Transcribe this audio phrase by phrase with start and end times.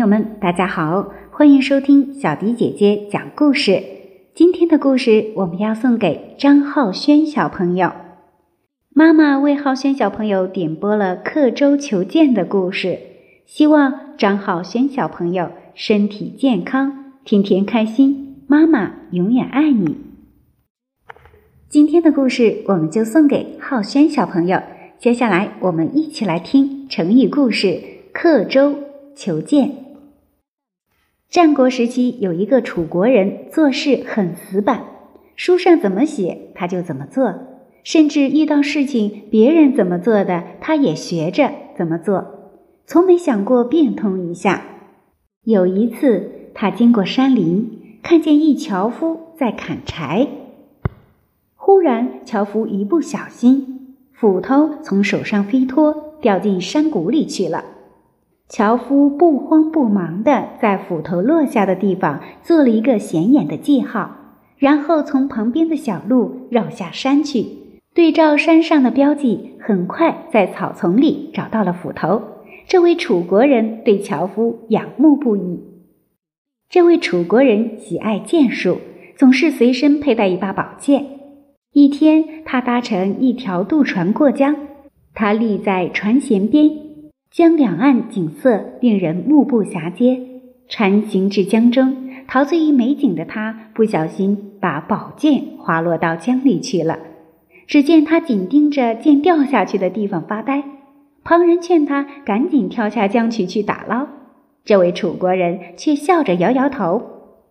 [0.00, 3.82] 友们，大家好，欢迎收听小迪姐姐讲故事。
[4.34, 7.92] 今天的故事我们要送给张浩轩小朋友。
[8.94, 12.98] 妈妈为浩轩小朋友点播了刻舟求剑的故事，
[13.44, 18.42] 希望张浩轩小朋友身体健康，天天开心。
[18.48, 19.98] 妈妈永远爱你。
[21.68, 24.62] 今天的故事我们就送给浩轩小朋友。
[24.98, 27.78] 接下来我们一起来听成语故事
[28.14, 28.74] “刻舟
[29.14, 29.70] 求剑”。
[31.30, 34.82] 战国时期有一个楚国人，做事很死板，
[35.36, 37.32] 书上怎么写他就怎么做。
[37.84, 42.26] 甚至遇到事情，别人怎么做的，他也学着怎么做，
[42.84, 44.64] 从没想过变通一下。
[45.44, 50.26] 有一次，他经过山林，看见一樵夫在砍柴。
[51.54, 57.64] 忽然，樵夫一不小心，斧头从手上飞脱，掉进山谷里去了。
[58.50, 64.10] 樵夫不慌不忙地在斧头落下的地方做了一个显眼的记号，
[64.58, 67.46] 然后从旁边的小路绕下山去。
[67.94, 72.20] 对照山上的标记，很快在草丛里找到了斧头。
[72.66, 75.60] 这位楚国人对樵夫仰慕不已。
[76.68, 78.78] 这位楚国人喜爱剑术，
[79.16, 81.06] 总是随身佩戴一把宝剑。
[81.72, 84.56] 一天，他搭乘一条渡船过江，
[85.14, 86.68] 他立在船舷边，
[87.30, 90.20] 江两岸景色令人目不暇接。
[90.68, 96.98] 船行至江中，陶醉于美景的他不小心把宝剑滑落到江里去了。
[97.68, 100.64] 只见他紧盯着剑掉下去的地方发呆，
[101.22, 104.08] 旁人劝他赶紧跳下江去去打捞，
[104.64, 107.00] 这位楚国人却笑着摇摇头。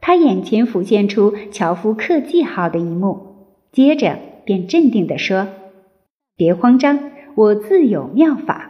[0.00, 3.18] 他眼前浮现出樵夫刻记号的一幕，
[3.70, 5.46] 接着便镇定地说
[6.36, 6.98] ：“别慌张，
[7.36, 8.66] 我自有妙法。”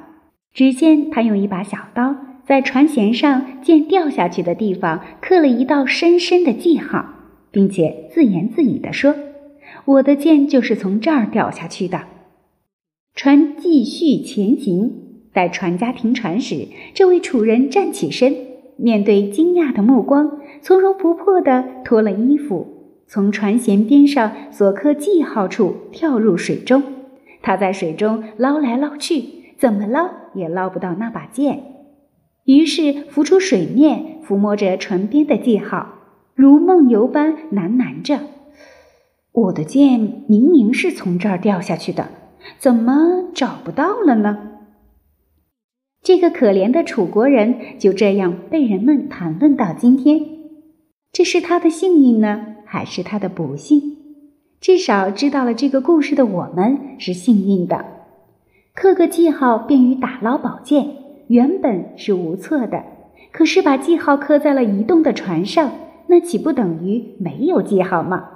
[0.52, 7.04] 只见他用一把小刀在船舷上剑掉下去的地方刻了一道深深的记号，
[7.50, 9.14] 并且自言自语地说。
[9.84, 12.02] 我的剑就是从这儿掉下去的。
[13.14, 14.92] 船继续前行，
[15.32, 18.34] 在船家停船时，这位楚人站起身，
[18.76, 26.82] 面对惊讶的目光，从容不迫地脱了衣服，从船舷边上所刻记号处跳入水中。
[27.42, 29.24] 他在水中捞来捞去，
[29.56, 31.62] 怎么捞也捞不到那把剑，
[32.44, 35.94] 于是浮出水面，抚摸着船边的记号，
[36.34, 38.20] 如梦游般喃喃着。
[39.32, 42.08] 我的剑明明是从这儿掉下去的，
[42.58, 44.48] 怎么找不到了呢？
[46.02, 50.20] 这个可怜的楚国人就这样被人们谈论到今天，
[51.12, 53.98] 这是他的幸运呢，还是他的不幸？
[54.60, 57.99] 至少知道了这个故事的我们是幸运的。
[58.74, 60.86] 刻个记号便于打捞宝剑，
[61.26, 62.82] 原本是无错的。
[63.32, 65.70] 可是把记号刻在了移动的船上，
[66.06, 68.28] 那岂不等于没有记号吗？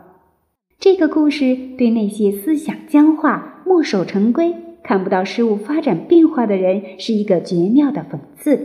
[0.78, 8.60] 这个故事对那些思想僵化、墨守成规、看不到事物发展变化的人是一个绝妙的讽刺。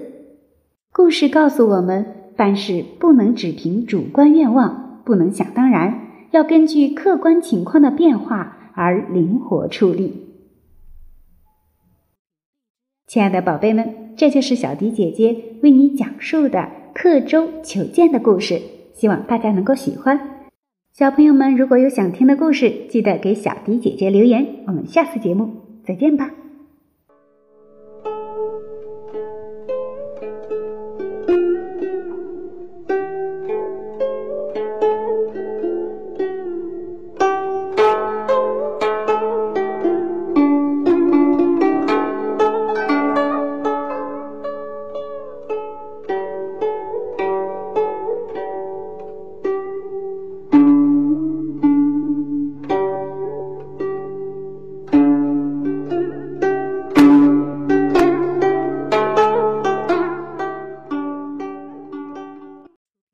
[0.92, 10.29] 故事告诉我们，办事不能只凭主观愿望，不能想当然，要根据客观情况的变化而灵活处理。
[13.10, 18.62] 亲爱的宝贝们，这就是小迪姐姐为你讲述的刻舟求剑的故事，
[18.94, 20.46] 希望大家能够喜欢。
[20.94, 24.46] 小朋友们，如果有想听的故事，记得给小迪姐姐留言。
[24.68, 25.50] 我们下次节目
[25.84, 26.30] 再见吧。